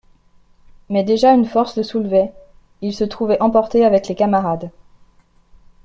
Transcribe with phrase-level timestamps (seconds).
[0.89, 2.33] Mais déjà une force le soulevait,
[2.81, 4.71] il se trouvait emporté avec les camarades.